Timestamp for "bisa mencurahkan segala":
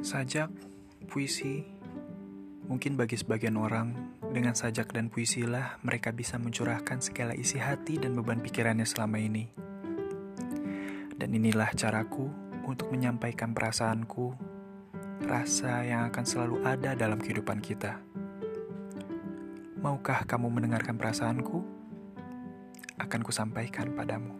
6.08-7.36